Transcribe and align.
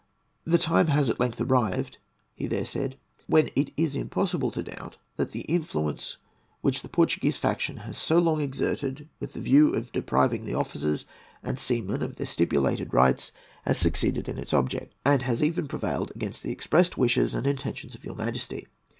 "The 0.45 0.57
time 0.57 0.87
has 0.87 1.11
at 1.11 1.19
length 1.19 1.39
arrived," 1.39 1.99
he 2.33 2.47
there 2.47 2.65
said, 2.65 2.97
"when 3.27 3.51
it 3.55 3.71
is 3.77 3.93
impossible 3.93 4.49
to 4.49 4.63
doubt 4.63 4.97
that 5.17 5.29
the 5.29 5.41
influence 5.41 6.17
which 6.61 6.81
the 6.81 6.89
Portuguese 6.89 7.37
faction 7.37 7.77
has 7.85 7.99
so 7.99 8.17
long 8.17 8.41
exerted, 8.41 9.07
with 9.19 9.33
the 9.33 9.39
view 9.41 9.71
of 9.75 9.91
depriving 9.91 10.43
the 10.43 10.55
officers 10.55 11.05
and 11.43 11.59
seamen 11.59 12.01
of 12.01 12.15
their 12.15 12.25
stipulated 12.25 12.95
rights, 12.95 13.31
has 13.63 13.77
succeeded 13.77 14.27
in 14.27 14.39
its 14.39 14.55
object, 14.55 14.95
and 15.05 15.21
has 15.21 15.43
even 15.43 15.67
prevailed 15.67 16.11
against 16.15 16.41
the 16.41 16.51
expressed 16.51 16.97
wishes 16.97 17.35
and 17.35 17.45
intentions 17.45 17.93
of 17.93 18.03
your 18.03 18.15
Majesty. 18.15 18.65